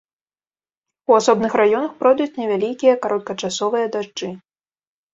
У 1.11 1.17
асобных 1.19 1.51
раёнах 1.61 1.93
пройдуць 2.01 2.33
невялікія 2.41 2.99
кароткачасовыя 3.07 3.85
дажджы. 3.99 4.37